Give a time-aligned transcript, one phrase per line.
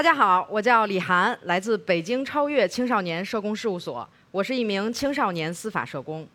[0.00, 6.26] 大家好，我叫李涵，来自北京超越青少年社工事务所，我是一名青少年司法社工。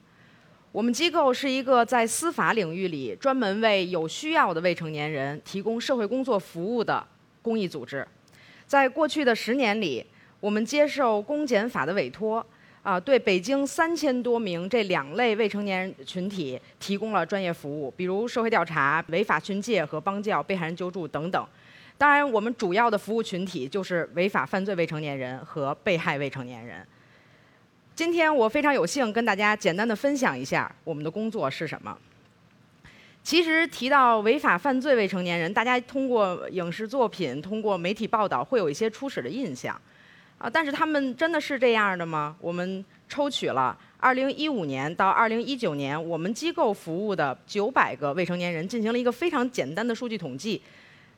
[0.71, 7.03] 我们机构是一个在司法领域里专门为有需要的未成年人提供社会工作服务的
[7.42, 8.07] 公益组织。
[8.67, 10.06] 在过去的十年里，
[10.39, 12.46] 我们接受公检法的委托，
[12.84, 21.43] 啊，对北京三千多名这两类未成年人群体提供了专业服务，比如社会调查、违法训诫和帮教、被害人救助等等。
[21.98, 26.85] 当然，我们主要的服务群体就是违法犯罪未成年人和被害未成年人。
[27.95, 31.98] 今天我非常有幸跟大家简单的分享一下我们的工作是什么。
[33.23, 39.80] 其实提到违法犯罪未成年人，大家通过影视作品、通过媒体报道会有一些初始的印象，
[40.38, 42.35] 啊，但是他们真的是这样的吗？
[42.41, 50.62] 我们抽取了2015年到2019年我们机构服务的900个未成年人，进行了一个非常简单的数据统计。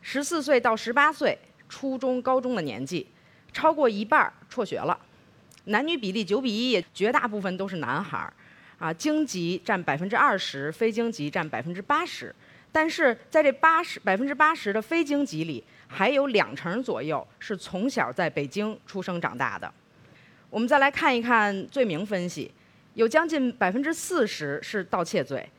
[0.01, 3.07] 十四岁到十八岁，初中、高中的年纪，
[3.51, 4.97] 超过一半辍学了，
[5.65, 8.33] 男女比例九比一，绝大部分都是男孩儿，
[8.79, 12.33] 啊，京籍占百分之二十，非京籍占百分之八十。
[12.71, 19.71] 但是在这八十百分之八十的非京籍里，还有两成左右是从小在北京出生长大的。
[20.49, 22.51] 我们再来看一看罪名分析，
[22.93, 25.49] 有将近百分之四十是盗窃罪。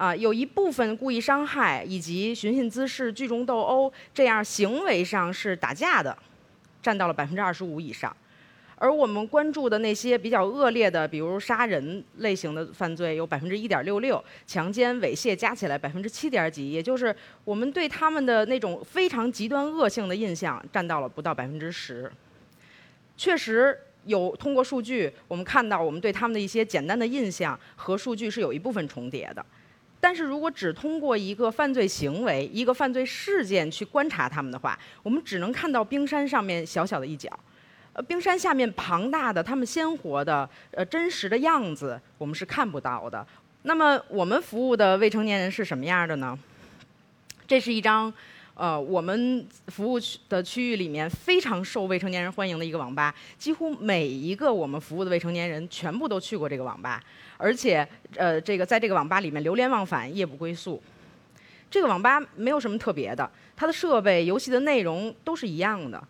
[0.00, 6.16] 啊，有一部分故意伤害以及寻衅滋事、聚众斗殴这样行为上是打架的，
[6.80, 8.16] 占到了百分之二十五以上。
[8.76, 22.10] 而我们关注的那些比较恶劣的，比如杀人类型的犯罪，有百分之一点六六，强奸、猥亵加起来百分之七点几，也就是我们对他们的那种非常极端恶性的印象占到了不到百分之十。
[23.18, 29.44] 确实有通过数据，我们看到我们对他们的一些简单的印象和数据是有一部分重叠的。
[30.00, 37.28] 但是如果只通过一个犯罪行为、一个犯罪事件去观察他们的话，我们只能看到冰山上面小小的一角，
[37.92, 43.26] 呃，冰山下面庞大的、他们鲜活的、呃真实的样子，我们是看不到的。
[43.62, 46.38] 那么我们服务的未成年人是什么样的呢？
[47.46, 48.12] 这是一张。
[48.60, 57.02] 呃，我们服务区的区域里面非常受未成年人欢迎的一个网吧，几乎每一个我们服务的未成年人全部都去过这个网吧，
[57.38, 60.78] 而且呃，这个在这个网吧里面流连忘返，夜不归宿。
[61.70, 66.06] 这个网吧没有什么特别的，它的设备、游戏的内容都是一样的，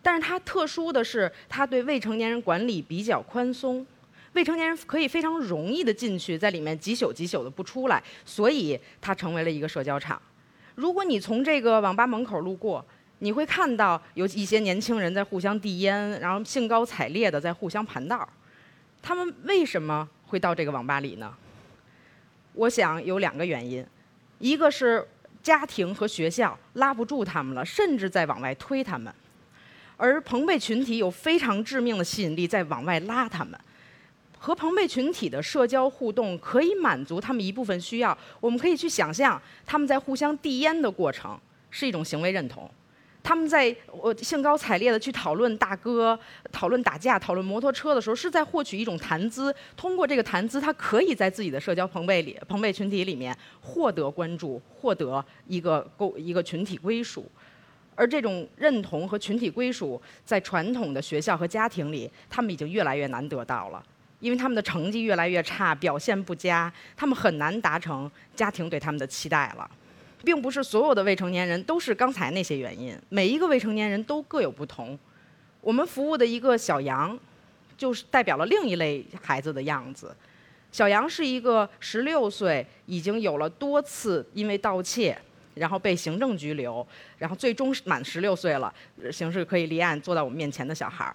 [0.00, 3.84] 但是它特殊的是，它对未成年人管理比较宽松，
[4.34, 10.22] 未成年人可以非常容易的进去，在里面几宿几宿的不出来，所以它成为了一个社交场。
[10.78, 12.84] 如果你从这个网吧门口路过，
[13.18, 18.26] 你会看到有一些年轻人在互相递烟，然后兴高采烈的在互相盘道。
[19.02, 21.34] 他们为什么会到这个网吧里呢？
[22.52, 23.84] 我想有两个原因，
[24.38, 25.04] 一个是
[25.42, 29.12] 家庭和学校拉不住他们了，甚至在往外推他们；
[29.96, 33.58] 而朋辈群体有非常致命的吸引力，在往外拉他们。
[34.38, 38.16] 和朋辈群体的社交互动可以满足他们一部分需要。
[38.40, 41.38] 我们可以去想象，他们在互相递烟的过程
[41.70, 42.64] 是一种行为认同；
[43.22, 46.18] 他们在我兴高采烈的去讨论大哥、
[46.52, 49.54] 讨论打架、讨论摩托车的时候，是在获取一种谈资。
[49.76, 57.30] 通过这个谈资，他可以在自己的社交朋辈里、朋辈群体里面获得关注，获得一个构一个群体归属。
[57.94, 63.84] 而这种认同和群体归属，在传统的学校和家庭里，他们已经越来越难得到了。
[64.20, 69.70] 因为他们的成绩越来越差，表现不佳，他们很难达成家庭对他们的期待了。
[70.24, 74.98] 并不是所有的未成年人都是刚才那些原因，每一个未成年人都各有不同。
[75.60, 77.16] 我们服务的一个小杨，
[77.76, 80.14] 就是代表了另一类孩子的样子。
[80.72, 85.16] 小杨是一个十六岁，已经有了多次因为盗窃，
[85.54, 86.86] 然后被行政拘留，
[87.16, 88.74] 然后最终满十六岁了，
[89.12, 91.14] 刑事可以立案坐到我们面前的小孩儿。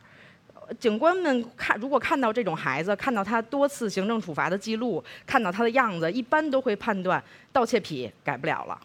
[0.79, 7.21] 警官们看，如果看到这种孩子，看到他多次行政处罚的记录，看到他的样子，一般都会判断
[7.51, 8.79] 盗窃癖改不了了。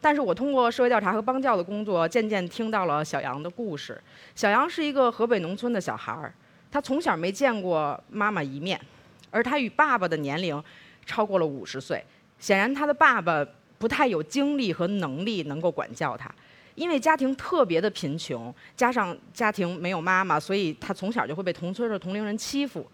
[0.00, 4.00] 但是我通过社会调查和帮教的工作，渐渐听到了小杨的故事。
[4.34, 6.32] 小杨是一个河北农村的小孩儿，
[6.70, 8.80] 他从小没见过妈妈一面，
[9.30, 10.62] 而他与爸爸的年龄
[11.04, 12.04] 超过了五十岁，
[12.38, 13.44] 显然他的爸爸
[13.78, 16.32] 不太有精力和能力能够管教他。
[16.76, 22.86] 因为家庭特别的贫穷，加上家庭没有妈妈，所以他从小就会被同村的同龄人欺负。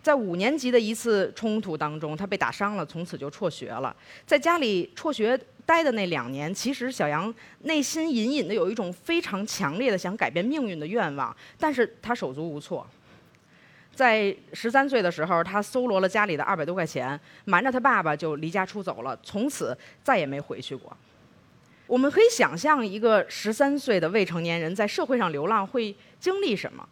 [0.00, 3.96] 在五年级的一次冲突当中，他被打伤了，从此就辍学了。
[4.26, 12.86] 在家里辍学待的那两年，其实小杨内心隐隐的有一种非常强烈的想改变命运的愿望，但是他手足无措。
[13.94, 20.94] 在十三岁的时候，他搜罗了家里的二百多块钱，瞒着他爸爸就离家出走了，从此再也没回去过。
[21.86, 26.88] 我们可以想象一个十三岁的未成年人在社会上流浪会经历什么。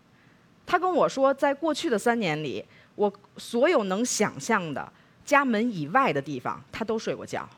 [0.67, 4.91] 他跟我说，在过去的三年里，我所有能想象的
[5.25, 7.49] 家门以外的地方，他都睡过觉。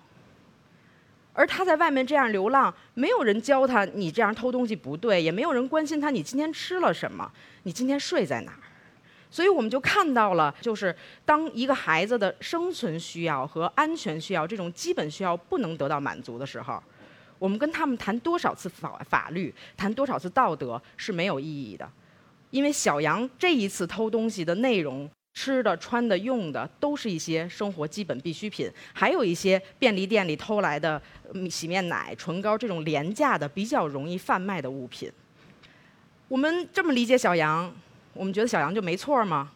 [1.32, 7.30] 而他在外面这样流浪，没有人教他你这样偷东西不对，也没有人关心他你今天吃了什么，
[7.64, 8.58] 你今天睡在哪儿。
[9.30, 10.94] 所以我们就看到了，就是
[11.24, 16.80] 当一个孩子的生存需要和安全需要这种基本需要不能得到满足的时候，
[17.44, 21.86] 我们跟他们谈多少次法法律，谈多少次道德是没有意义的，
[22.48, 25.06] 因为小杨这一次偷东西的内容。
[25.36, 31.02] 吃的、穿的、用的，都是一些生活基本必需品，还有一些便利店里偷来的
[31.50, 35.10] 洗面奶、唇膏这种廉价的、比较容易贩卖的物品。
[36.28, 37.68] 我们这么理解小杨，
[38.12, 39.50] 我们觉得小杨就没错吗？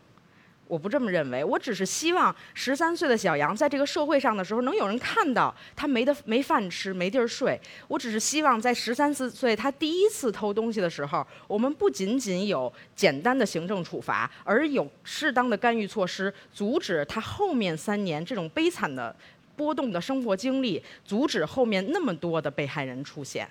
[0.69, 7.59] 我不这么认为，我只是希望十三岁的小杨在这个社会上的时候，能有人看到他没得没饭吃、没地儿睡。
[7.89, 19.15] 我只是希望在十三四岁他第一次偷东西的时候，我们不仅仅有简单的行政处罚，而有适当的干预措施，阻止他后面三年这种悲惨的、
[19.57, 23.49] 波动的生活经历，阻止后面那么多的被害人出现。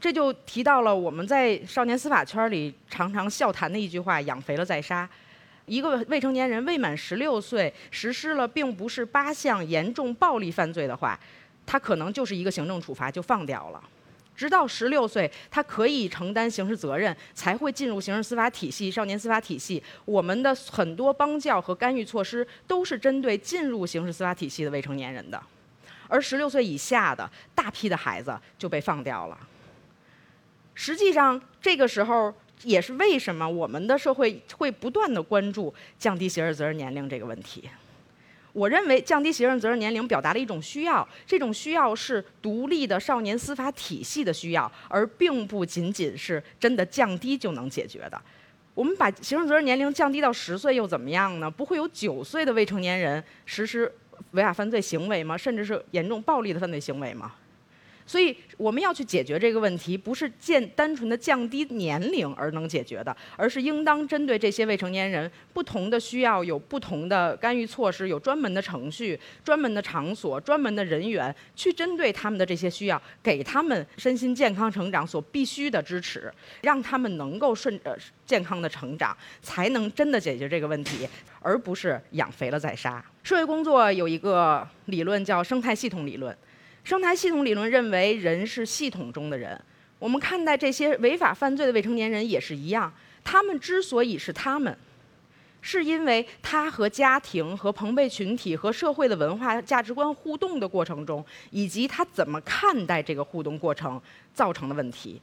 [0.00, 5.08] 这就提到了我们在少年司法圈里常常笑谈的一句话：“养肥了再杀。”
[5.68, 11.18] 一个未成年人未满十六岁实施了并不是八项严重暴力犯罪的话，
[11.66, 13.82] 他可能就是一个行政处罚就放掉了。
[14.34, 19.82] 直到十六岁，他可以承担刑事责任，才会进入刑事司法体系、少年司法体系。
[20.04, 25.42] 我们的很多帮教和干预措施都是针对进入刑事司法体系的未成年人的，
[26.06, 29.36] 而十六岁以下的大批的孩子就被放掉了。
[30.74, 32.32] 实际上，这个时候。
[32.62, 37.68] 也是为什么我们的社会会不断的关注降低刑事责任年龄这个问题。
[38.52, 48.20] 我认为降低刑事责任年龄表达了一种需要，这种需要是独立的少年司法体系的需要，而并不仅仅是真的降低就能解决的。
[48.74, 51.50] 我们把刑事责任年龄降低到十岁又怎么样呢？
[51.50, 53.92] 不会有九岁的未成年人实施
[54.32, 55.36] 违法犯罪行为吗？
[55.36, 57.34] 甚至是严重暴力的犯罪行为吗？
[58.08, 76.32] 所以我们要去解决这个问题，不是降单纯的降低年龄而能解决的，而是应当针对这些未成年人不同的需要，有不同的干预措施，有专门的程序、专门的场所、专门的人员，去针对他们的这些需要，给他们身心健康成长所必须的支持，
[76.62, 77.94] 让他们能够顺呃
[78.24, 81.06] 健康的成长，才能真的解决这个问题，
[81.40, 83.04] 而不是养肥了再杀。
[83.22, 86.34] 社会工作有一个理论叫生态系统理论。
[86.84, 89.60] 生态系统理论认为，人是系统中的人。
[89.98, 92.92] 我们看待这些违法犯罪的未成年人也是一样。
[93.24, 94.78] 他们之所以是他们，
[95.60, 104.00] 是因为他和家庭、和朋辈群体、和社会的文化价值观互动的过程中，以及他怎么看待这个互动过程
[104.32, 105.20] 造成的问题。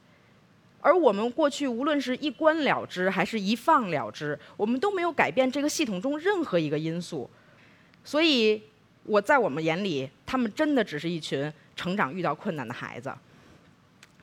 [0.80, 7.28] 而我们过去无论是一关了之，还是一放了之，我们都没有改变这个系统中任何一个因素。
[8.04, 8.62] 所以。
[9.06, 13.14] 我在我们眼里，他们真的只是一群成长遇到困难的孩子。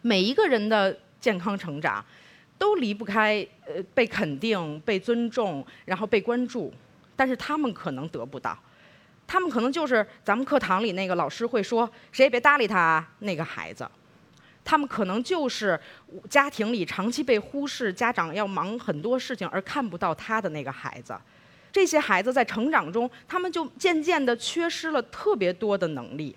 [0.02, 2.04] 每一个人的健康成长，
[2.58, 6.74] 都离不开呃被肯定、被尊重，然后被关注。
[7.16, 8.58] 但是他们可能得不到，
[9.26, 13.88] 他们可能就是咱们课堂里那个老师会说“谁也别搭理他”那个孩子。
[14.66, 15.80] 他们可能就是
[16.30, 21.16] 家庭里长期被忽视，家长要忙很多事情而看不到他的那个孩子。
[21.74, 26.34] 这些孩子在成长中，他们就渐渐地缺失了特别多的能力。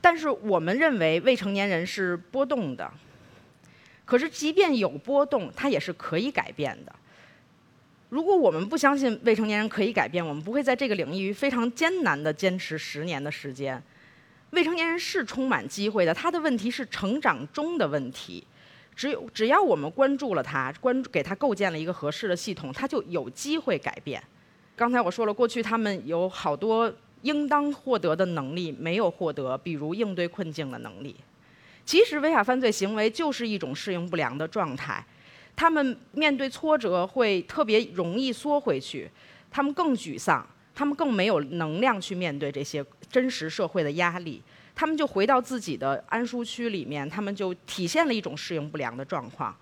[0.00, 2.88] 但是我们认为未成年人是波动的，
[4.04, 6.94] 可是即便有波动，它也是可以改变的。
[8.10, 13.82] 如果我们不相信未成年人可以改变，我们不会在这个领域非常艰难地坚持十年的时间。
[14.50, 18.46] 未成年人是充满机会的，他的问题是成长中的问题。
[18.98, 24.20] 只有只要我们关注了他，关注给他构建了一个合适的系统，他就有机会改变。
[24.74, 31.14] 刚才我说了，过去他们有好多应当获得的能力没有获得，比如应对困境的能力。
[31.86, 35.06] 其实违法犯罪行为就是一种适应不良的状态，
[35.54, 39.08] 他们面对挫折会特别容易缩回去，
[39.48, 44.42] 他们更沮丧，他们更没有能量去面对这些真实社会的压力。
[44.78, 49.52] 他们就回到自己的安舒区里面，他们就体现了一种适应不良的状况，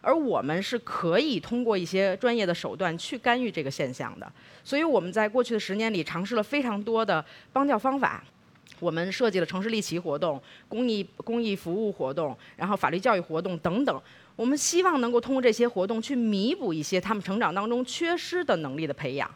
[0.00, 4.30] 而我们是可以通过一些专业的手段去干预这个现象的。
[4.64, 8.24] 所以我们在过去的十年里尝试了非常多的帮教方法，
[8.80, 14.02] 我们设计了城市立旗活动、公益公益服务活动，然后法律教育活动等等。
[14.34, 19.32] 我们希望能够通过这些活动去弥补一些他们成长当中缺失的能力的培养。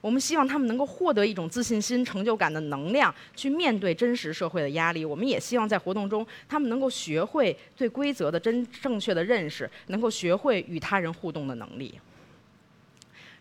[0.00, 5.04] 我们希望他们能够获得一种自信心、成就感的能量，去面对真实社会的压力。
[5.04, 11.94] 我们也希望在活动中，他们能够学会对规则的真正确的认识，能够学会与他人互动的能力。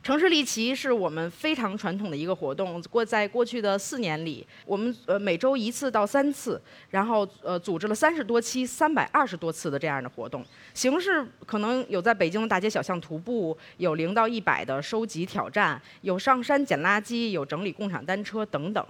[0.08, 2.82] 城市立旗是我们非常传统的一个活动。
[2.84, 6.62] 过在过去的四年里，我们呃每周一次到三次，
[6.92, 10.42] 然后呃组织了三十多期、三百二十多次的这样的活动。
[10.74, 18.86] 形式可能有在北京的大街小巷徒步，有零到一百的收集挑战，有上山捡垃圾，有整理共享单车等等。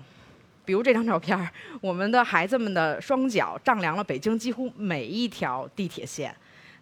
[0.65, 1.49] 比如这张照片，
[1.81, 6.35] 我们的孩子们的双脚丈量了北京几乎每一条地铁线，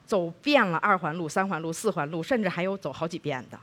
[0.05, 3.57] 走遍了二环路、三环路、四环路，甚至还有走好几遍的。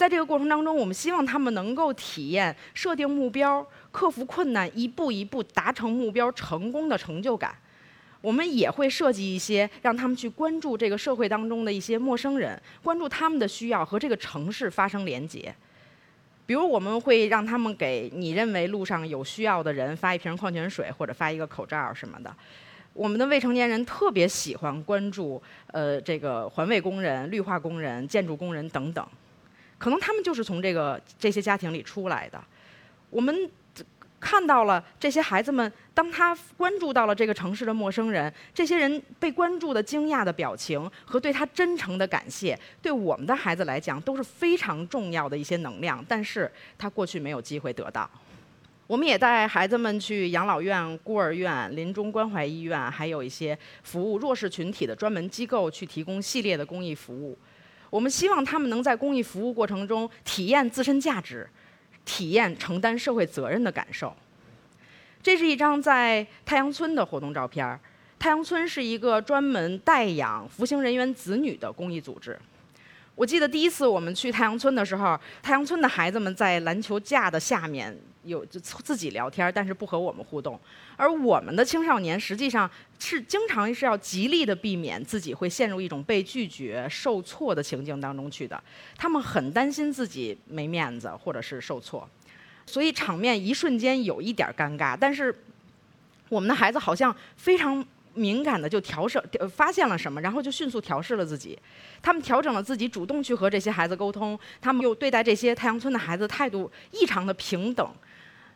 [0.00, 7.54] 在这个过程当中，我们希望他们能够体验设定目标、克服困难、一步一步达成目标成功的成就感。
[8.22, 15.54] 我们也会设计一些让他们去关注这个社会当中的一些陌生人，关注他们的需要和这个城市发生连接。
[16.46, 22.34] 比如，我们会让他们给你认为路上有需要的人发一瓶矿泉水，或者发一个口罩什么的。
[22.94, 29.06] 我们的未成年人特别喜欢关注，呃，这个环卫工人、绿化工人、建筑工人等等。
[29.80, 32.38] 可能他们就是从这个这些家庭里出来的。
[33.08, 33.50] 我们
[34.20, 46.04] 看到了这些孩子们，当他关注到了这个城市的陌生人，这些人被关注的惊讶的表情和对他真诚的感谢，对我们的孩子来讲都是非常重要的一些能量。
[46.06, 48.08] 但是他过去没有机会得到。
[48.86, 57.38] 我们也带孩子们去养老院、孤儿院、临终关怀医院，还有一些服务弱势群体的专门机构，去提供系列的公益服务。
[57.90, 61.48] 我们希望他们能在公益服务过程中体验自身价值，
[62.04, 64.16] 体验承担社会责任的感受。
[65.22, 67.78] 这是一张在太阳村的活动照片儿
[68.18, 72.38] 太阳村是一个专门代养服刑人员子女的公益组织。
[73.20, 80.58] 我记得第一次我们去太阳村的时候，太阳村的孩子们在篮球架的下面有就自己聊天，但是不和我们互动。
[80.96, 88.58] 而我们的青少年实际上是经常是要极力的避免自己会陷入一种被拒绝、受挫的情境当中去的。
[88.96, 92.08] 他们很担心自己没面子或者是受挫，
[92.64, 94.96] 所以场面一瞬间有一点尴尬。
[94.98, 95.44] 但是
[96.30, 97.86] 我们的孩子好像非常。
[98.14, 99.22] 敏感的就调试，
[99.54, 101.58] 发现了什么，然后就迅速调试了自己。
[102.02, 104.38] 他们调整了自己，主动去和这些孩子沟通。
[104.60, 107.88] 他们又对待这些太阳村的孩子态度异常的平等，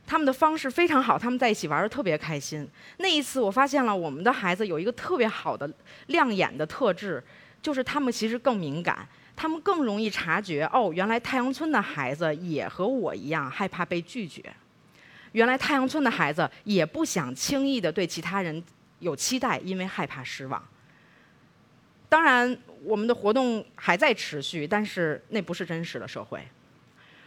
[0.06, 2.68] 他们的方式非常好，他们在一起玩的特别开心。
[2.96, 5.70] 那一次，我发现了我们的孩子有一个特别好的
[6.08, 7.22] 亮眼的特质，
[7.62, 9.06] 就是他们其实更敏感，
[9.36, 14.42] 他们更容易察觉哦，原来太阳村的孩子也和我一样害怕被拒绝，
[15.32, 18.62] 原来太阳村的孩子也不想轻易的对其他人。
[19.04, 20.60] 有期待，因为害怕失望。
[22.08, 26.40] 当然，我们的活动还在持续，但是那不是真实的社会。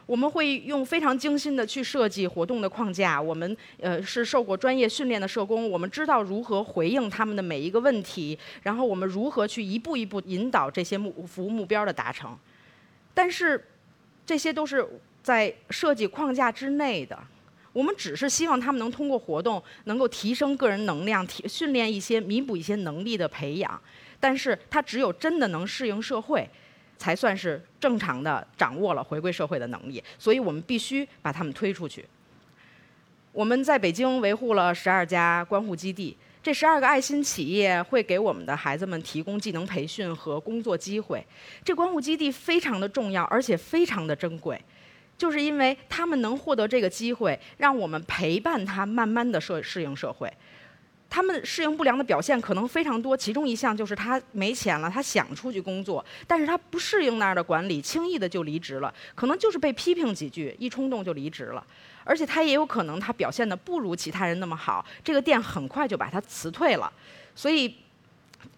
[0.05, 3.21] 我们会用非常精心的去设计活动的框架。
[3.21, 12.37] 我们呃是受过专业训练的社工，我们知道如何回应他们的每一个问题，然后我们如何去一步一步引导这些目服务目标的达成。
[13.13, 13.61] 但是，
[14.25, 14.87] 这些都是
[15.21, 17.19] 在设计框架之内的。
[17.77, 23.79] 我们只是希望他们能通过活动，能够提升个人能量，提训练一些、弥补一些能力的培养。
[24.19, 26.49] 但是，他只有真的能适应社会，
[26.97, 30.03] 才算是正常的掌握了回归社会的能力。
[30.17, 32.03] 所以我们必须把他们推出去。
[33.31, 41.23] 我们在北京维护了十二家关护基地，这十二个爱心企业会给我们的孩子们提供技能培训和工作机会。
[41.63, 44.59] 这关护基地非常的重要，而且非常的珍贵。
[45.17, 50.31] 就是因为他们能获得这个机会，让我们陪伴他慢慢的适适应社会。
[51.09, 61.65] 他们适应不良的表现可能非常多，其中一项就是他没钱了，他想出去工作，但是他不适应那儿的管理，轻易的就离职了，可能就是被批评几句，一冲动就离职了。
[62.03, 66.91] 而且他也有可能他表现的不如其他人那么好，这个店很快就把他辞退了。
[67.33, 67.73] 所以。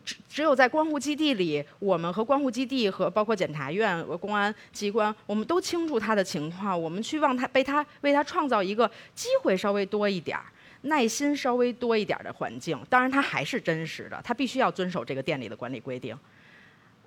[0.03, 10.45] 只只有在关护基地里，我们和关护基地和包括检察院、公安机关，我们都清楚他的情况，我们去望他，为他为他创造一个机会稍微多一点儿、
[10.81, 12.79] 耐心稍微多一点儿的环境。
[12.89, 16.17] 当然，他还是真实的，他必须要遵守这个店里的管理规定。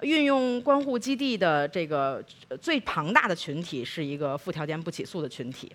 [0.01, 2.25] 运用关护基地的这个
[2.61, 5.71] 最庞大的群体是一个附条件不起诉的群体。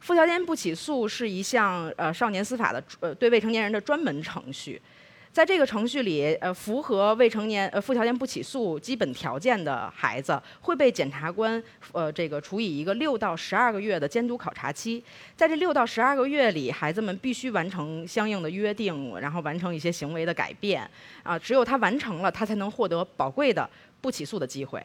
[0.00, 4.80] 附条件不起诉是一项呃少年司法的呃对未成年人的专门程序。
[5.32, 15.02] 在这个程序里，呃，符合未成年呃附条件不起诉基本条件的孩子，会被检察官呃这个处以一个六到十二个月的监督考察期。
[15.36, 20.88] 在这六到十二个月里，孩子们必须完成相应的约定，然后完成一些行为的改变。
[21.22, 23.70] 啊，只有他完成了，他才能获得宝贵的
[24.00, 24.84] 不起诉的机会。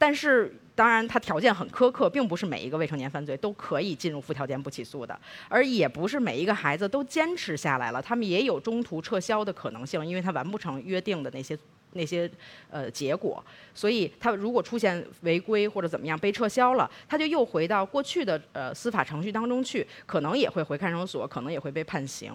[0.00, 11.56] 但是当然它条件很苛刻，并不是每一个未成年犯罪都可以进入附条件不起诉的，而也不是每一个孩子都坚持下来了，他们也有中途撤销的可能性，因为他完不成约定的那些。
[11.94, 12.30] 那些
[12.70, 22.32] 呃结果，所以他如果出现违规或者怎么样被撤销了，他就又回到过去的呃司法程序当中去，可能也会回看守所，可能也会被判刑。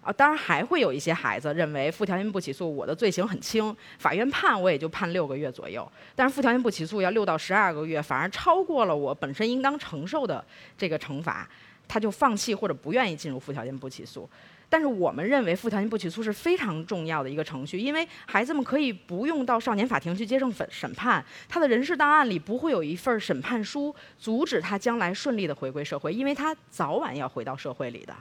[0.00, 10.42] 啊，当然还会有一些孩子认为附条件不起诉，我的罪行很轻，法院判我也就判六个月左右，但是附条件不起诉要六到十二个月，反而超过了我本身应当承受的
[10.76, 11.46] 这个惩罚，
[11.86, 14.28] 他就放弃或者不愿意进入附条件不起诉。
[14.70, 28.14] 但是我们认为附条件不起诉是非常重要的一个程序，因为孩子们可以不用到少年法庭去接受审审判，他的人事档案里不会有一份审判书阻止他将来顺利的回归社会，因为他早晚要回到社会里的。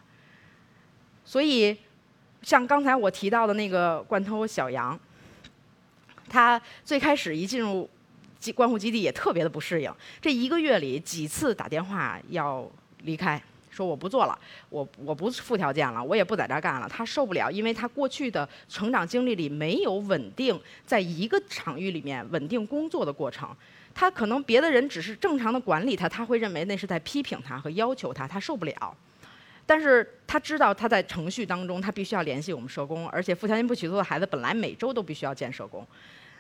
[1.28, 1.76] 所以，
[2.42, 4.98] 像刚才我提到的那个罐头小杨，
[6.30, 7.90] 他最开始一进入
[8.56, 12.66] 关护基地也特别的不适应，这一个月里几次打电话要
[13.04, 13.42] 离开。
[13.70, 16.88] 说我不做了，我我不附条件了，我也不在这儿干了。
[16.88, 23.50] 他受不了，因为他过去的成长经历里没有稳定在一个场域里面稳定工作的过程。
[23.94, 28.96] 他可能别的人只是正常的管理他，他会认为那是在批评他和要求他，他受不了。
[29.68, 35.86] 但是他知道他在程序当中，他必须要联系我们社工，而且附条件不起诉的孩子本来每周都必须要见社工，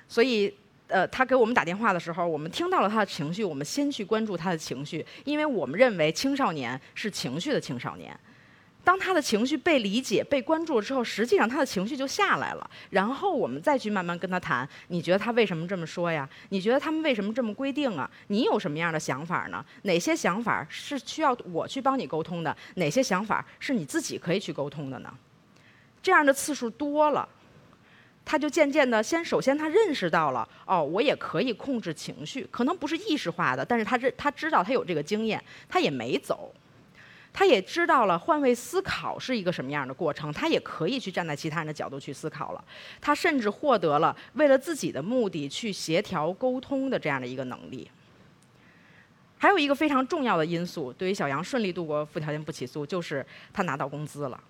[0.07, 0.51] 所以。
[0.89, 8.17] 呃，他给我们打电话的时候，我们听到了他的情绪，我们先去关注他的情绪，因为我们认为青少年是情绪的青少年。
[8.87, 12.71] 当他的情绪被理解、被关注了之后，实际上他的情绪就下来了。
[12.89, 16.27] 然后我们再去慢慢跟他谈，你觉得他为什么这么说呀？
[16.51, 18.09] 你觉得他们为什么这么规定啊？
[18.27, 19.65] 你有什么样的想法呢？
[19.81, 22.55] 哪些想法是需要我去帮你沟通的？
[22.75, 25.13] 哪些想法是你自己可以去沟通的呢？
[26.01, 27.27] 这样的次数多了。
[28.23, 36.53] 他就渐渐的，先首先他认识到了，哦，我也可以控制情绪，可能不是意识化的，但是他知他知道他有这个经验，他也没走，
[37.37, 42.63] 他也知道了换位思考是一个什么样的过程，他也可以去站在其他人的角度去思考了，
[42.99, 47.87] 他甚至获得了为了自己的目的去协调沟通的这样的一个能力。
[49.37, 54.43] 还有一个非常重要的因素，对于小杨顺利度过附条件不起诉，就是他拿到工资了。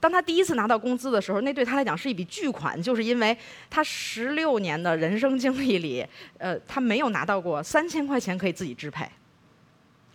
[0.00, 3.36] 当他第一次拿到工资的时候，那对他来讲是一笔巨款，就是因为
[3.68, 6.02] 他十六年的人生经历里，
[6.38, 9.06] 呃，他没有拿到过三千块钱可以自己支配。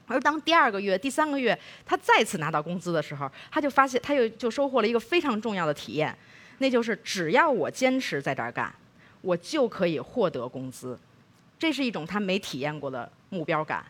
[0.08, 6.18] 而当第二个月、第三个月他再次拿到工资的时候，他就发现，他又就收获了一个非常重要的体验，
[6.58, 8.74] 那就是只要我坚持在这儿干，
[9.22, 10.98] 我就可以获得工资。
[11.60, 13.86] 这是一种他没体验过的目标感。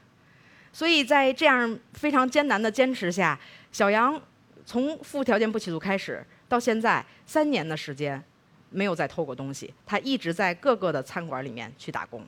[0.73, 3.39] 所以在这样非常艰难的坚持下，
[3.71, 4.21] 小杨。
[4.69, 8.21] 从附条件不起诉开始到现在三年的时间，
[8.69, 9.73] 没有再偷过东西。
[9.85, 12.21] 他一直在各个的餐馆里面去打工。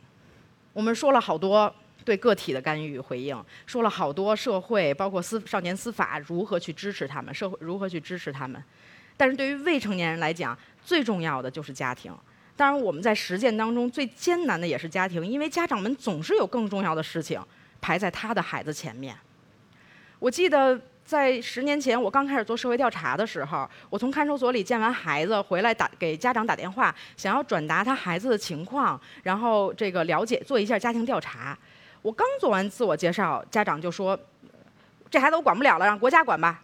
[0.71, 1.75] 我们说了好多
[2.09, 8.59] 对个体的干预回应，说了好多社会包括司少年司法如何去支持他们，社会如何去支持他们。
[9.15, 12.11] 但是对于未成年人来讲，最重要的就是家庭。
[12.55, 17.39] 当然，我们在实践当中最艰难的也是家庭，因为家长们总是有更重要的事情
[17.79, 19.15] 排在他的孩子前面。
[20.17, 20.81] 我记得。
[21.09, 31.57] 在十年前，我刚开始做社会调查的时候，我从看守所里见完孩子回来，打给家长打电话，想要转达他孩子的情况，然后这个了解做一下家庭调查。
[32.01, 34.19] 我刚做完自我介绍，家长就说
[35.09, 36.61] ：“这孩子我管不了了，让国家管吧。”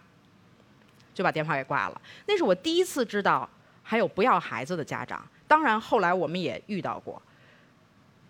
[1.13, 2.01] 就把电话给挂了。
[2.27, 3.49] 那是我第一次知道
[3.81, 5.25] 还有不要孩子的家长。
[5.47, 7.21] 当然后来我们也遇到过。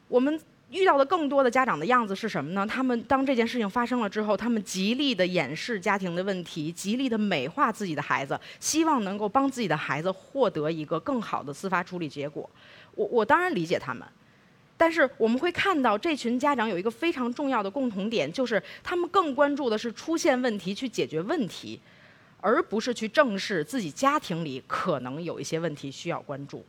[0.07, 0.39] 我们。
[0.71, 2.65] 遇到的更多的家长的样子是什么呢？
[2.65, 12.49] 他们当这件事情发生了之后，他们极力的掩饰家庭的问题，极力的美化自己的孩子，希望能够帮自己的孩子获得一个更好的司法处理结果。
[12.95, 14.05] 我我当然理解他们，
[14.77, 21.79] 但是我们会看到这群家长有一个非常重要的共同点，就是他们更关注的是出现问题去解决问题，
[22.41, 26.65] 而不是去正视自己家庭里可能有一些问题需要关注。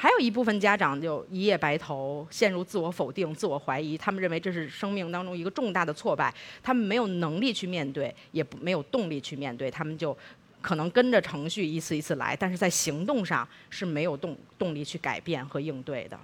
[0.00, 3.98] 还有一部分家长就一夜白头，陷入自我否定、自我怀疑。
[3.98, 9.68] 他们认为这是生命当中一个重大的挫败，他们没有能力去面对，也不没有动力去面对。
[9.68, 10.16] 他们就
[10.60, 16.16] 可能跟着程序一次一次来，但是在行动上是没有动动力去改变和应对的。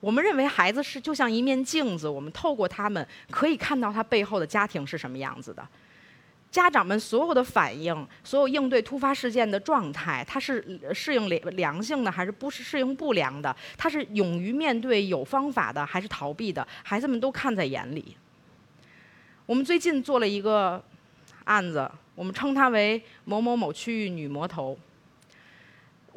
[0.00, 5.66] 我们认为孩子是就像一面镜子，我们透过他们可以看到他背后的家庭是什么样子的。
[6.50, 13.54] 家长们所有的反应，所有应对突发事件的状态，他是适应良良性的还是不是适应不良的？
[13.76, 16.66] 他是勇于面对有方法的还是逃避的？
[16.82, 18.16] 孩子们都看在眼里。
[19.44, 20.82] 我们最近做了一个
[21.44, 24.78] 案子，我们称它为某某某区域女魔头。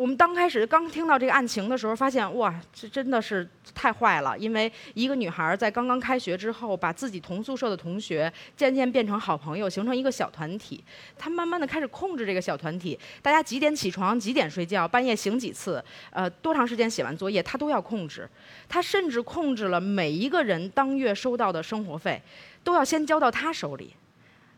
[0.01, 4.35] 我们刚开始刚听到这个案情的时候，发现哇，这真的是太坏了。
[4.35, 10.83] 因为一个女孩在刚刚开学之后，把自己同宿舍的同学渐渐变成好朋友，形成一个小团体。
[11.19, 18.27] 她慢慢的开始控制这个小团体，大家几点起床，几点睡觉，半夜醒几次，呃，多长时间写完作业，她都要控制。
[18.67, 22.19] 她甚至控制了每一个人当月收到的生活费，
[22.63, 23.93] 都要先交到她手里，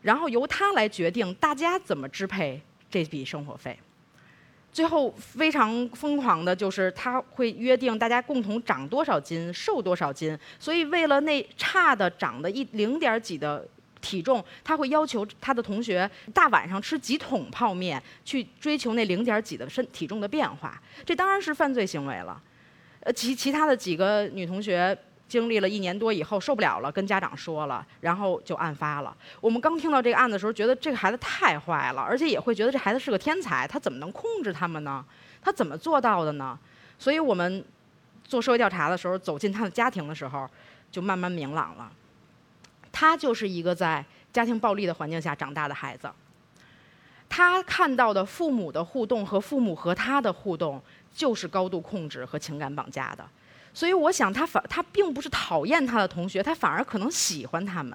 [0.00, 3.78] 然后由她来决定大家怎么支配这笔生活费。
[4.74, 13.64] 最后非常疯狂的就是他会约定大家共同长多少斤、瘦多少斤，所以为了那差的长的一零点几的
[14.00, 20.82] 体重，他会要求他的同学大晚上吃几桶泡面，去追求那零点几的身体重的变化。
[21.06, 22.42] 这当然是犯罪行为了。
[22.98, 24.98] 呃，其其他的几个女同学。
[25.26, 29.16] 经历了一年多以后受不了了，跟家长说了，然后就案发了。
[29.40, 35.04] 我们刚听到这个案子的时候，觉得这个孩子太坏了，而且也会觉得这孩子是个天才，他怎么能控制他们呢？
[35.42, 36.58] 他怎么做到的呢？
[36.98, 37.64] 所以我们
[38.22, 40.48] 做社会调查的时候，走进他的家庭的时候，
[40.90, 41.90] 就慢慢明朗了。
[42.92, 46.08] 他就是一个在家庭暴力的环境下长大的孩子，
[47.28, 50.80] 他看到的父母的互动和父母和他的互动，
[51.12, 53.26] 就是高度控制和情感绑架的。
[53.74, 57.92] 所以我想，他反他并不是讨厌他的同学，他反而可能喜欢他们。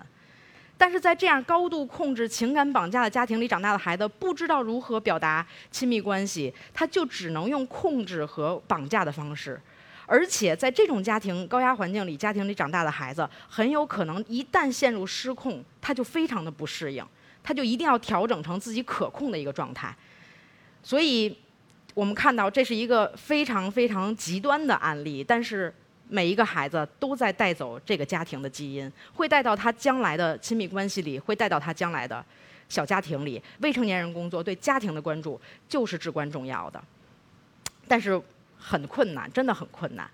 [0.77, 9.59] 但是在这样高度控制、情感绑架的家庭里长大的孩子，不知道如何表达亲密关系，他就只能用控制和绑架的方式。
[10.05, 17.05] 而且在这种家庭高压环境里，家庭里长大的孩子，很有可能一旦陷入失控，他就非常的不适应，
[17.41, 19.95] 他就一定要调整成自己可控的一个状态。
[20.83, 21.37] 所以。
[21.99, 25.73] 我们看到这是一个非常非常极端的案例，但是
[26.07, 32.23] 每一个孩子都在带走这个家庭的基因，会带到他将来的亲密关系里，会带到他将来的
[32.69, 33.41] 小家庭里。
[33.59, 36.81] 未成年人工作对家庭的关注就是至关重要的，
[37.85, 38.17] 但是
[38.57, 40.09] 很困难，真的很困难。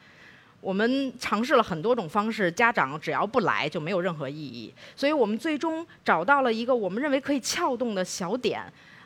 [0.61, 8.63] 我们尝试了很多种方式，家长只要不来就没有任何意义，所以我们最终找到了一个我们认为可以撬动的小点。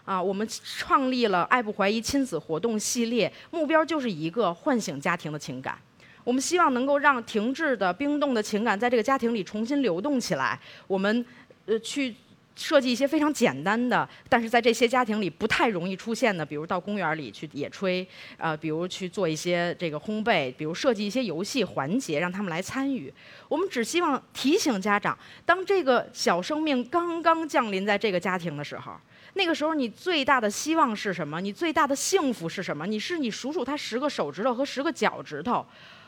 [0.09, 5.77] 啊，我们创立了“爱不怀疑”亲子活动系列，目标就是一个唤醒家庭的情感。
[6.23, 10.59] 我们希望能够让停滞的、冰冻的情感在这个家庭里重新流动起来。
[10.87, 11.23] 我们
[11.67, 12.15] 呃去
[12.55, 18.03] 设计一些非常简单的，但是在这些家庭里不太容易出现的，比如到公园里去野炊，
[18.37, 23.13] 呃，比如去做一些这个烘焙，比如设计一些游戏环节让他们来参与。
[23.47, 28.93] 我们只希望提醒家长，当这个小生命刚刚降临在这个家庭的时候。
[29.33, 31.39] 那个时候，你最大的希望是什么？
[31.39, 32.85] 你最大的幸福是什么？
[32.85, 35.65] 你是你数数他十个手指头和十个脚趾头，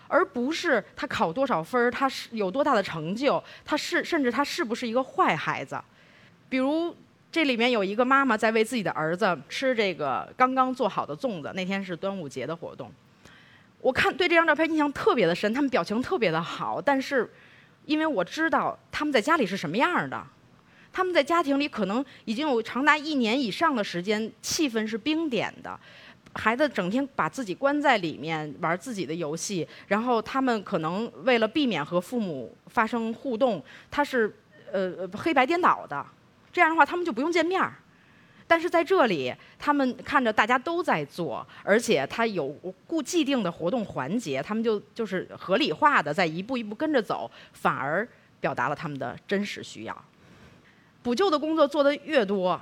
[0.08, 5.80] 而不是他考多少分儿，他是有多大的成就，他是甚至他是不是一个坏孩子？
[6.50, 6.96] 比如
[7.32, 12.92] 这里面有一个妈妈在为自己的儿子吃这个刚刚做好的粽子，那天是端午节的活动。
[13.80, 17.32] 我看对这张照片印象特别的深，他们表情特别的好，但是
[17.86, 20.24] 因为我知道他们在家里是什么样的。
[20.94, 25.80] 他们在家庭里可能已经有长达一年以上的时间，气氛是冰点的，
[26.34, 34.36] 孩子整天把自己关在里面玩自己的游戏，然后他们可能为了避免和父母发生互动，他是
[34.72, 36.06] 呃黑白颠倒的，
[36.52, 37.74] 这样的话他们就不用见面儿。
[38.48, 42.50] 但是在这里，他们看着大家都在做，而且他有
[42.86, 48.06] 固既定的活动环节，他们就就是合理化的在一步一步跟着走，反而
[48.42, 50.06] 表达了他们的真实需要。
[51.04, 52.60] 补救的工作做得越多，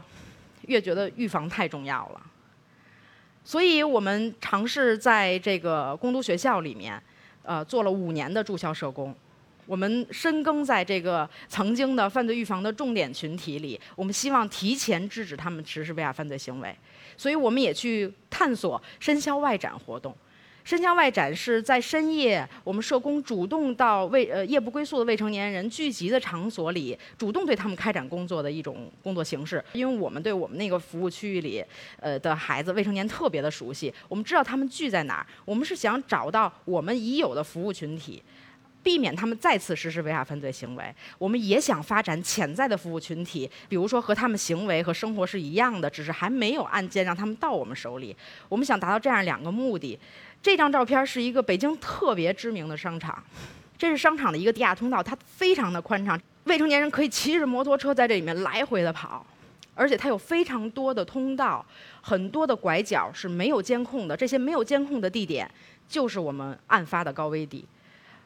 [0.68, 2.22] 越觉得预防太重要了。
[3.44, 7.02] 所以我们尝试在这个工读学校里面，
[7.44, 9.16] 呃，做了五年的住校社工。
[9.66, 16.76] 我们深耕在这个曾经的犯罪预防的重点群体里，我们希望提前制止他们实施违法犯罪行为。
[17.16, 20.16] 所以我们也去探索深宵外展活动。
[20.64, 29.64] 深宵外展是在深夜，我们社工主动到未呃夜不归宿的未成年人聚集的场所里，主动对他们开展工作的一种工作形式。
[29.74, 31.64] 因为我们对我们那个服务区域里，
[32.00, 35.26] 呃的孩子未成年特别的熟悉，我们知道他们聚在哪儿。
[35.46, 38.22] 我们是想找到我们已有的服务群体，
[38.84, 40.94] 避免他们再次实施违法犯罪行为。
[41.18, 48.16] 我们也想发展潜在的服务群体，比如说和他们行为和生活是一样的，只是还没有案件让他们到我们手里。
[48.48, 49.98] 我们想达到这样两个目的。
[50.42, 53.22] 这张照片是一个北京特别知名的商场，
[53.78, 59.26] 这是商场的一个地下通道，它非常的宽敞，未成年人可以骑着摩托车在这里面来回的跑，
[59.76, 61.66] 而且它有非常多的通道，
[62.02, 65.50] 很多的拐角是没有监控的，这些没有监控的地点
[65.88, 67.66] 就是我们案发的高危地。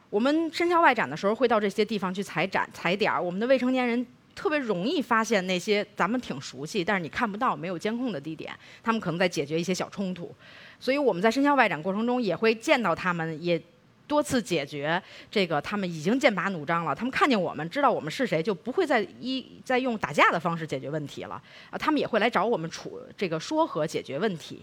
[0.08, 10.34] 我们深宵外展的时候会到这些地方去踩展踩点儿，我们的未成年人特别容易发现那些咱们挺熟悉，但是你看不到、没有监控的地点，他们可能在解决一些小冲突。
[10.80, 13.60] 所以我们在深校外展过程中也会见到他们，也
[14.06, 16.94] 多次解决这个他们已经剑拔弩张了。
[16.94, 21.40] 他们看见我们，知道我们是谁，就不会再一再用打架的方式解决问题了。
[21.70, 24.62] 啊，他们也会来找我们处这个说和解决问题。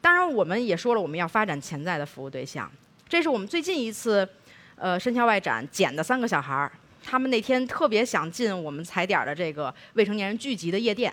[0.00, 2.68] 当然，我们也说了，我们要发展潜在的服务对象。
[3.08, 4.28] 这是我们最近一次，
[4.74, 6.72] 呃，深校外展捡的三个小孩儿。
[7.02, 11.12] 他们那天特别想进我们踩点的这个未成年人聚集的夜店，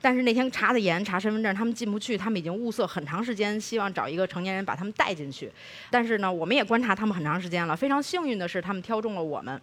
[0.00, 2.16] 但是那天查的严，查身份证，他们进不去。
[2.18, 5.50] 他们已经物色很长时间，希望找一个成年人把他们带进去。
[5.90, 7.76] 但是呢，我们也观察他们很长时间了。
[7.76, 9.60] 非常幸运的是，他们挑中了我们。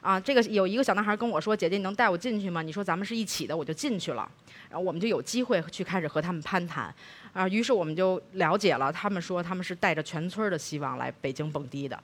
[0.00, 4.26] 啊，这个有一个小男孩跟我说：“姐姐，你能带我进去吗？”你说咱们是一起的，我就进去了。
[4.70, 6.92] 然后我们就有机会去开始和他们攀谈。
[7.34, 12.02] 啊，于是我们就了解了，他们说他们是带着全村的希望来北京蹦迪的。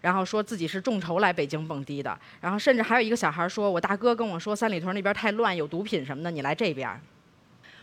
[0.00, 6.88] 然后说自己是众筹来北京蹦迪的，然后甚至还有一个小孩说：“我大哥跟我说三里屯那边太乱，有毒品什么的，你来这边。”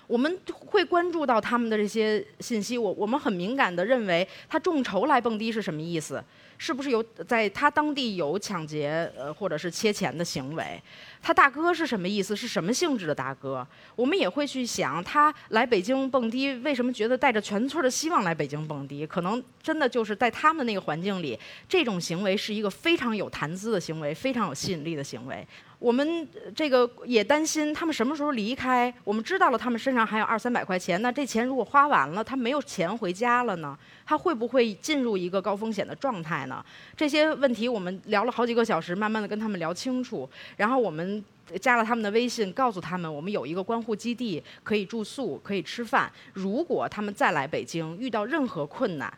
[0.07, 6.23] 我们会关注到他们的这些信息，我我们很敏感地认为他众筹来蹦迪是什么意思？
[6.57, 10.81] 是不是有在他当地有抢劫呃或者是切钱的行为？
[11.21, 12.35] 他大哥是什么意思？
[12.35, 13.67] 是什么性质的大哥？
[13.95, 19.05] 我们也会去想，他来北京蹦迪，为什么觉得带着全村的希望来北京蹦迪？
[19.05, 21.37] 可能真的就是在他们那个环境里，
[21.67, 25.45] 这种行为是一个非常有谈资的行为，非常有吸引力的行为。
[25.83, 28.91] 我们这个也担心他们什么时候离开。
[29.03, 33.77] 我们知道了他们身上还有二三百块钱，那这钱如果花完了，他没有钱回家了呢？
[34.05, 36.63] 他会不会进入一个高风险的状态呢？
[36.95, 40.29] 这些问题我们聊了好几个小时，慢慢的跟他们聊清楚。
[40.55, 41.21] 然后我们
[41.59, 46.09] 加了他们的微信，告诉他们我们有一个关护基地，可以住宿，可以吃饭。
[46.31, 49.13] 如果他们再来北京遇到任何困难，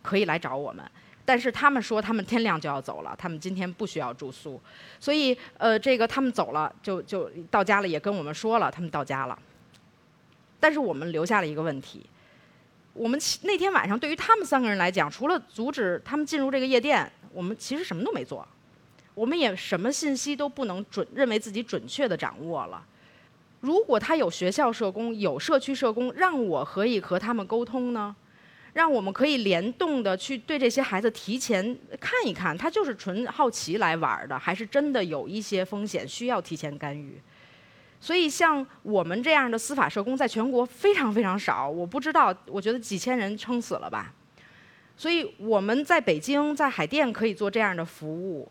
[0.00, 0.88] 可以来找我们。
[1.24, 4.60] 但是他们说他们天亮就要走了，他们今天不需要住宿，
[5.00, 9.38] 所以呃，这个他们走了就就到家了，也跟我们说了他们到家了。
[10.60, 12.04] 但是我们留下了一个问题，
[12.92, 18.46] 我们那天晚上对于他们三个人来讲，除了阻止他们进入这个夜店，我们其实什么都没做，
[19.14, 22.84] 我们也什么信息都不能准认为自己准确的掌握了。
[23.60, 28.14] 如果他有学校社工，有社区社工，让我可以和他们沟通呢？
[28.74, 31.64] 让我们可以联动的去对这些孩子提前
[31.98, 37.18] 看一看，他就是纯好奇来玩的，还是真的有一些风险需要提前干预。
[38.00, 44.12] 所以像我们这样的司法社工在全国非常非常少，我不知道，我觉得几千人撑死了吧。
[44.96, 48.50] 所以我们在北京在海淀可以做这样的服务。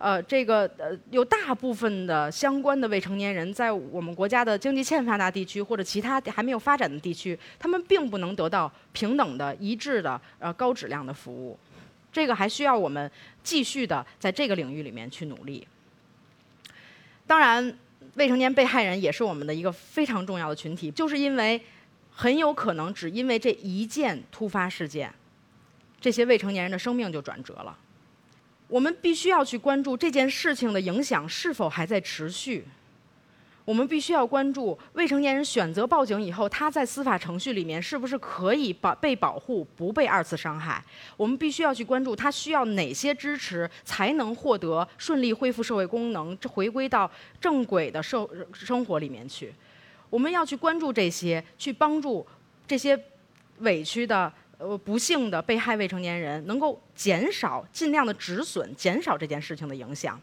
[0.00, 11.58] 呃，这个呃，有大部分的相关的未成年人在我们国家的经济欠发达地区或者其他还没有发展的地区，他们并不能得到平等的一致的呃高质量的服务，
[12.10, 13.10] 这个还需要我们
[13.44, 15.68] 继续的在这个领域里面去努力。
[17.26, 17.78] 当然，
[18.14, 21.60] 未成年被害人也是我们的一个非常重要的群体，就是因为
[22.10, 25.12] 很有可能只因为这一件突发事件，
[26.00, 27.76] 这些未成年人的生命就转折了。
[28.70, 32.64] 我们必须要去关注这件事情的影响是否还在持续。
[33.64, 40.82] 我们必须要关注未成年人选择报警以后，他在司法程序里面是不是可以保被保护，不被二次伤害。
[41.16, 47.08] 我们必须要去关注他需要哪些支持，才能获得顺利恢复社会功能，回归到
[47.40, 49.52] 正轨的社生活里面去。
[50.08, 52.26] 我们要去关注这些，去帮助
[52.66, 52.98] 这些
[53.58, 54.32] 委屈的。
[54.60, 60.20] 呃，不幸的被害未成年人能够减少、尽量的止损，减少这件事情的影响。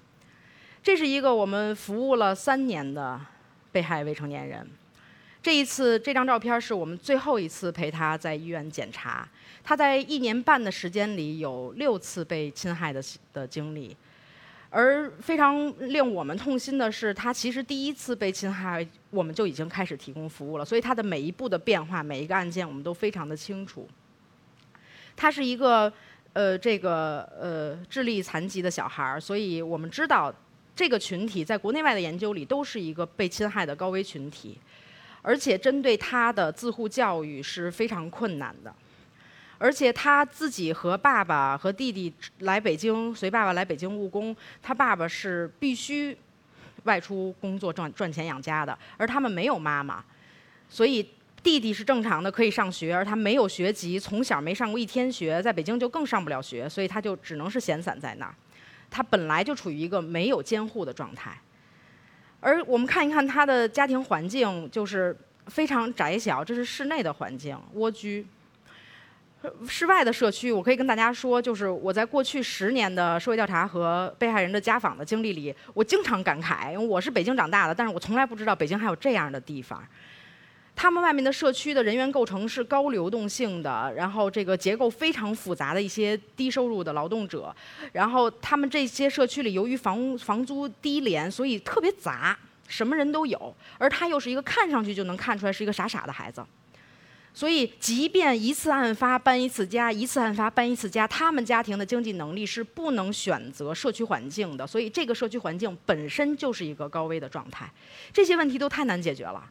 [0.83, 3.19] 这是一个我们服务了三年的
[3.71, 4.65] 被害未成年人。
[5.41, 9.27] 这一次，这张照片是我们最后一次陪他在医院检查。
[9.63, 13.01] 他在一年半的时间里有六次被侵害的
[13.33, 13.97] 的经历，
[14.69, 20.63] 而非常令我们痛心的是，他其实第一次被侵害，我们就已经开始提供服务了。
[20.63, 23.87] 所以他的每一步的变化，每一个案件，我们都非常的清楚。
[25.17, 25.91] 他是一个，
[26.33, 30.31] 呃，这个呃智力残疾的小孩儿，所以我们知道
[30.75, 34.55] 这个群体在国内外的研究里都是一个被侵害的高危群体，
[35.23, 38.71] 而且针对他的自护教育是非常困难的，
[39.57, 46.15] 而且他自己和爸爸和弟弟来北京随爸爸来北京务工，他爸爸是必须
[46.83, 50.05] 外出工作赚赚钱养家的，而他们没有妈妈，
[50.69, 51.09] 所以。
[51.47, 58.35] 弟弟是正常的，可以上学，而他没有学籍，从小没上过一天学，在北京就更上不了学，所以他就只能是闲散在那儿。
[58.91, 61.39] 他本来就处于一个没有监护的状态，
[62.41, 68.27] 而我们看一看他的家庭环境，就是非常窄小，这是室内的环境，蜗居。
[69.69, 79.81] 室外的社区，我可以跟大家说，就是我在过去十年的社会调查和被害人的家访的经历里，我经常感慨，因为我是北京长大的，但是我从来不知道北京还有这样的地方。
[80.77, 87.53] 他们外面的社区的人员构成是高流动性的，然后这个结构非常复杂的一些低收入的劳动者，
[87.93, 92.37] 然后他们这些社区里由于房房租低廉，所以特别杂，
[92.67, 96.45] 什么人都有，而他又是一个看上去就能看出来是一个傻傻的孩子。
[97.33, 104.65] 所以，即便一次案发搬一次家，一次案发搬一次家，他们家庭的经济能力是不能选择社区环境的。
[104.65, 107.71] 所以，这个社区环境本身就是一个高危的状态。
[108.11, 109.43] 这些问题都太难解决了。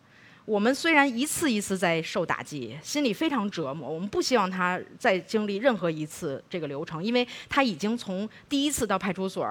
[0.46, 3.90] 我们虽然一次一次在受打击，心里非常折磨。
[3.90, 9.44] 我们不希望他再经历任何一次这个流程，因为他已经从第一次到派出所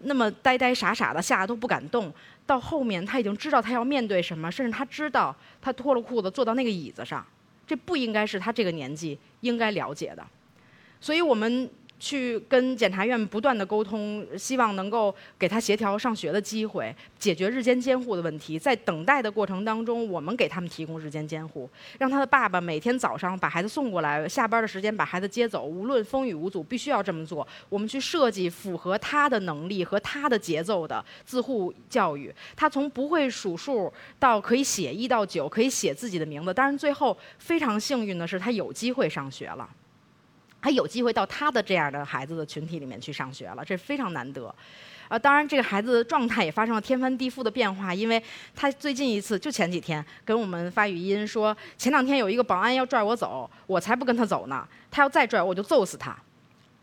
[0.00, 2.12] 那么呆呆傻傻的，吓得都不敢动，
[2.46, 7.24] 到后面他已经知道他要面对什么，甚至他知道他脱了裤子坐到那个椅子上。
[7.64, 10.26] 这不应该是他这个年纪应该了解的，
[11.00, 11.70] 所以我们。
[12.00, 18.58] 去跟检察院不断的沟通，希望能够给他协调上学的机会，解决日间监护的问题。
[18.58, 27.46] 在等待的过程当中，我们给他们提供日间监护，让他的爸爸每天早上把孩子送过来，下班的时间把孩子接走，无论风雨无阻，必须要这么做。
[27.68, 32.34] 我们去设计符合他的能力和他的节奏的自护教育。
[32.56, 36.54] 他从不会数数到可以写一到九，可以写自己的名字。
[36.54, 39.68] 当然，最后非常幸运的是，他有机会上学了。
[40.60, 44.54] 还有机会到他的这样的孩子的群体里面去上学了，这非常难得。
[45.08, 48.22] 啊，当然这个孩子的状态也发生了天翻地覆的变化，因为
[48.54, 56.16] 他最近一次就前几天跟我们发语音说，前两天有一个保安要拽我走，我才不跟他走呢，他要再拽我就揍死他。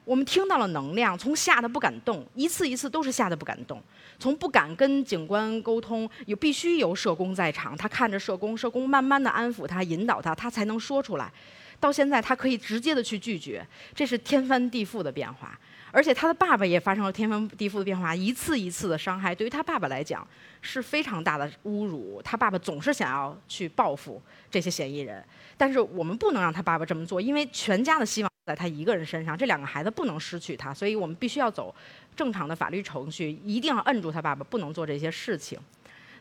[0.03, 3.81] 我们听到了能量，从吓得不敢动，一次一次都是吓得不敢动，
[4.19, 11.31] 从不敢跟警官沟通，有必须有社工在场，他看着社工，社工慢慢的安抚他，引导他，他才能说出来。
[11.79, 15.57] 到现在，他可以直接的去拒绝，这是天翻地覆的变化。
[15.89, 20.27] 而且他的爸爸也发生了天翻地覆的变化，一次一次的伤害，对于他爸爸来讲
[20.61, 22.21] 是非常大的侮辱。
[22.21, 25.23] 他爸爸总是想要去报复这些嫌疑人，
[25.55, 31.73] 但是我们不能让他爸爸这么做，因为全家的希望在他一个人身上，这两个孩子不能失去他，所以我们必须要走
[32.15, 35.57] 正常的法律程序，一定要摁住他爸爸，不能做这些事情。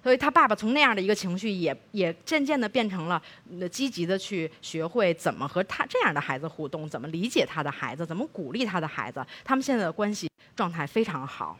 [0.06, 3.20] 所以他爸爸从那样的一个情绪，也也渐渐的变成了
[3.68, 9.26] 积极的去学会怎么和他这样的孩子互动，怎么理解他的孩子，怎么鼓励他的孩子。
[9.42, 11.58] 他们现在的关系状态非常好。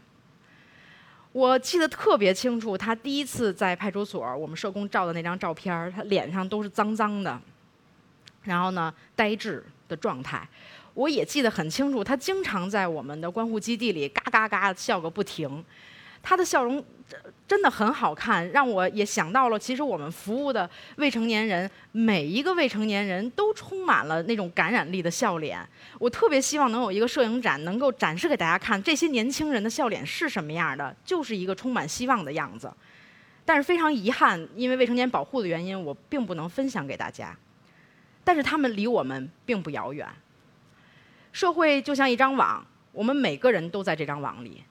[1.32, 7.37] 我记得特别清楚，他第一次在派出所，我们社工照的那张照片他脸上都是脏脏的，
[8.44, 10.48] 然后呢，呆滞的状态。
[10.94, 15.64] 我也记得很清楚，他经常在我们的关护基地里嘎嘎嘎笑个不停。
[16.28, 16.84] 他的笑容
[17.46, 25.64] 真的很好看，让我也想到了，其实我们服务的未成年人，每一个未成年人都充满了那种感染力的笑脸。
[26.00, 32.72] 我特别希望能有一个摄影展，能够展示给大家看这些年轻人的笑脸是什么样的，就是一个充满希望的样子。
[33.44, 37.32] 但是非常遗憾，因为未成年保护的原因，我并不能分享给大家。
[38.24, 40.04] 但是他们离我们并不遥远。
[41.30, 44.64] 社会就像一张网，我们每个人都在这张网里。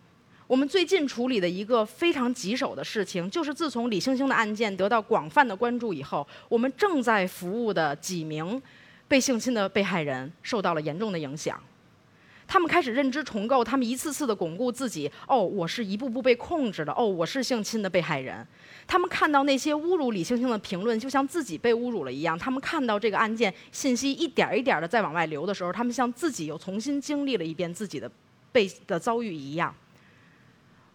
[0.47, 8.61] 我们最近处理的一个非常棘手的事情，就是自从李星星的案件得到广泛的关注以后，我们正在服务的几名
[9.07, 11.59] 被性侵的被害人受到了严重的影响。
[12.47, 18.45] 他们开始认知重构，他们一次次的巩固自己：哦，我是一步步被控制的；哦，我是性侵的被害人。
[18.85, 22.37] 他们看到那些侮辱李星星的评论，就像自己被侮辱了一样。
[22.37, 28.07] 他们看到这个案件信息一点一点的在往外流的时候，他们像自己又重新经历了一遍自己的
[28.51, 29.73] 被的遭遇一样。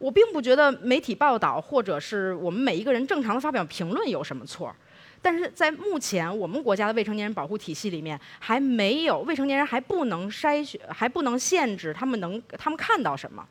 [0.01, 4.75] 我并不觉得媒体报道或者是我们每一个人正常的发表评论有什么错，
[5.21, 13.47] 但是在目前我们国家的未成年人保护体系里面，还没有未成年人还不能筛选，还不能限制他们能他们看到什么，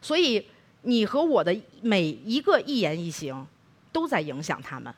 [0.00, 0.46] 所以
[0.82, 3.46] 你和我的每一个一言一行，
[3.92, 4.92] 都在影响他们。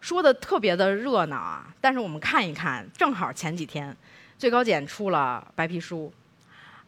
[0.00, 3.94] 说的特别的热闹啊，但是我们看一看，正好前几天，
[4.38, 6.12] 最高检出了白皮书。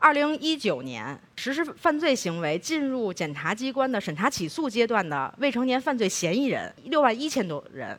[0.02, 7.96] 二零一九年实施犯罪行为进入检察机关的审查起诉阶段的未成年犯罪嫌疑人六万一千多人，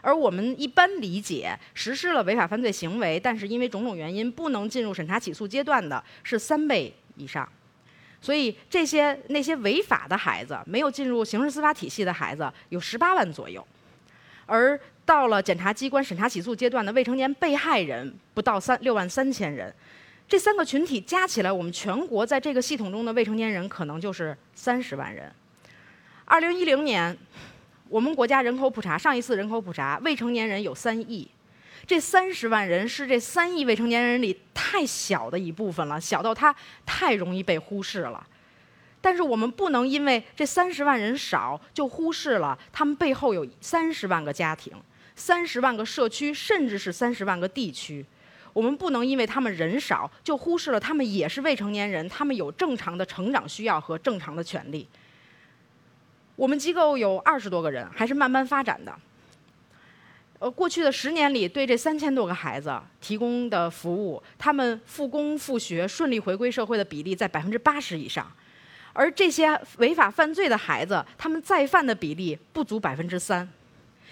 [0.00, 7.46] 而我们一般理解实施了违法犯罪行为，但是因为种种原因不能进入审查起诉阶段的是三倍以上，
[8.22, 13.62] 所以这些那些违法的孩子没有进入刑事司法体系的孩子有十八万左右，
[14.46, 19.70] 而到了检察机关审查起诉阶段的未成年被害人不到三六万三千人。
[20.28, 25.32] 这三个群体加起来，我们全国在这个系统中的未成年人可能就是三十万人。
[26.26, 27.16] 二零一零年，
[27.88, 31.26] 我们国家人口普查上一次人口普查，未成年人有三亿，
[31.86, 36.54] 这三十万人是这三亿未成年人里太小的一部分了，小到他
[36.84, 38.26] 太容易被忽视了。
[39.00, 44.74] 但是我们不能因为这三十万人少，就忽视了他们背后有三十万个家庭、
[45.16, 48.04] 三十万个社区，甚至是三十万个地区。
[48.52, 54.86] 我们不能因为他们人少，就忽视了他们也是未成年人，他们有正常的成长需要和正常的权利。
[56.36, 58.94] 我们机构有二十多个人，还是慢慢发展的。
[60.38, 68.30] 呃，过去的十年里，对这三千多个孩子提供的服务，他们复工复学、顺利回归社会的比例在百分之八十以上。
[68.92, 73.48] 而这些违法犯罪的孩子，他们再犯的比例不足百分之三，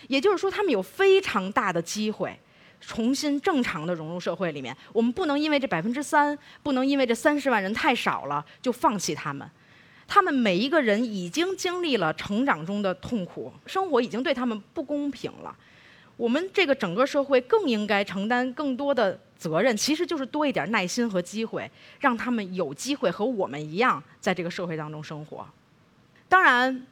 [0.09, 2.37] 也就是说，他们有非常大的机会
[2.80, 4.76] 重新正常的融入社会里面。
[4.92, 9.48] 我们不能因为这百分之三，不能因为这三十万人太少了就放弃他们。
[10.06, 15.56] 他们每一个人已经经历了成长中的痛苦，生活已经对他们不公平了。
[16.16, 19.18] 我们这个整个社会更应该承担更多的。
[19.38, 21.70] 责任其实就是多一点耐心和机会，
[22.00, 25.46] 让他们有机会和我们一样在这个社会当中生活。
[26.26, 26.86] 当然，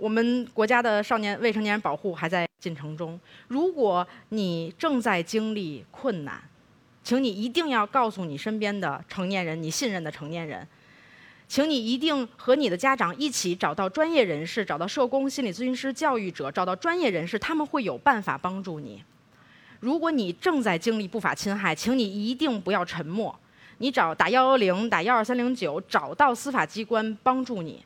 [0.00, 3.20] 我们国家的少年未成年人保护还在进程中。
[3.48, 6.42] 如果你正在经历困难，
[7.04, 10.66] 请你一定要告诉你身边的成年人，你信任的成年人，
[11.46, 19.04] 请你一定和你的家长一起找到专业人士，找到社工、心理咨询师、教育者，找到专业人士，他们会有办法帮助你。
[19.80, 23.38] 如果你正在经历不法侵害，请你一定不要沉默，
[23.76, 27.84] 你找打幺幺零、打幺二三零九，找到司法机关帮助你。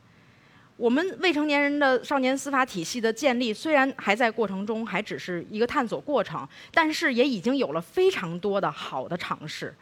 [0.77, 9.73] 我们未成年人的少年司法体系的建立虽然还在过程中，还只是一个探索过程，但是也已经有了非常多的好的尝试。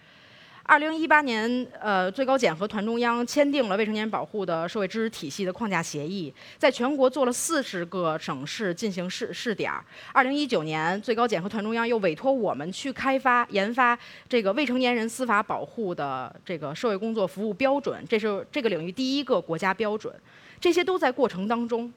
[0.66, 9.84] 二零一八年，呃，最高检和团中央签订了未成年保护的社会支持体系的框架协议，在全国做了四十个省市进行试试点儿。
[10.14, 13.98] 二零一九年，最高检和团中央又委托我们去开发研发
[14.30, 20.14] 这个未成年人司法保护的这个社会工作服务标准，这是这个领域第一个国家标准。
[20.64, 21.92] 这些都在过程当中，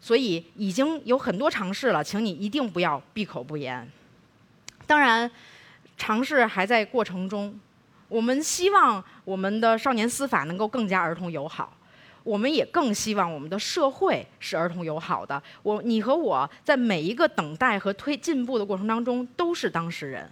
[0.00, 3.88] 所以已经有很多尝试了，请你一定不要闭口不言。
[4.88, 5.30] 当然，
[5.96, 7.56] 尝试还在过程中。
[8.08, 11.72] 我们希望我们的少年司法能够更加儿童友好，
[12.24, 15.40] 我们也更希望我们的社会是儿童友好的。
[15.62, 20.28] 我、你和我在每一个等待和推进步的过程当中都是当事人。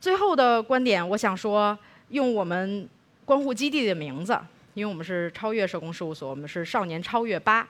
[0.00, 1.78] 最后的观点，我想说，
[2.08, 2.88] 用我们
[3.26, 4.40] 关护基地的名字，
[4.74, 7.68] 因为我们是超越社工事务所，我们是少年超越八，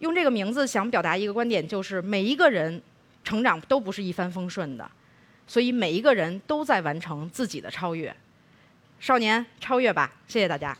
[0.00, 2.80] 用这个名字想表达一个观点，就是每一个人
[3.24, 4.90] 成长都不是一帆风顺的。
[5.46, 8.14] 所以每一个人都在完成自己的超越，
[9.00, 10.10] 少年超越吧！
[10.28, 10.74] 谢谢大家。